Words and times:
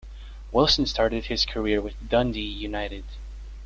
Wilson 0.51 0.87
started 0.87 1.25
his 1.25 1.45
career 1.45 1.79
with 1.79 2.09
Dundee 2.09 2.41
United. 2.41 3.05